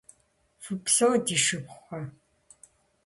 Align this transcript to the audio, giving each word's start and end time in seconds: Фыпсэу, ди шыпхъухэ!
Фыпсэу, 0.63 1.13
ди 1.25 1.37
шыпхъухэ! 1.43 2.01